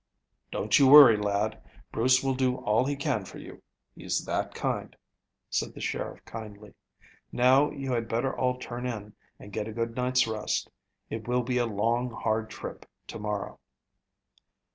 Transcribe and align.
"Don't 0.49 0.79
you 0.79 0.87
worry, 0.87 1.15
lad. 1.15 1.61
Bruce 1.91 2.23
will 2.23 2.33
do 2.33 2.55
all 2.55 2.85
he 2.85 2.95
can 2.95 3.23
for 3.23 3.37
you 3.37 3.61
he's 3.93 4.25
that 4.25 4.55
kind," 4.55 4.95
said 5.47 5.75
the 5.75 5.79
sheriff 5.79 6.25
kindly. 6.25 6.73
"Now 7.31 7.69
you 7.69 7.91
had 7.91 8.09
better 8.09 8.35
all 8.35 8.57
turn 8.57 8.87
in 8.87 9.13
and 9.37 9.53
get 9.53 9.67
a 9.67 9.71
good 9.71 9.95
night's 9.95 10.25
rest. 10.25 10.71
It 11.11 11.27
will 11.27 11.43
be 11.43 11.59
a 11.59 11.67
long 11.67 12.09
hard 12.09 12.49
trip 12.49 12.85
in 12.85 13.07
to 13.09 13.19
morrow." 13.19 13.59